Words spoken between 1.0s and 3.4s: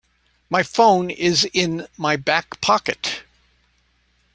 is in my back pocket.